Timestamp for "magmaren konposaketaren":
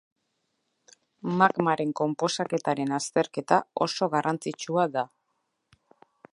1.41-2.97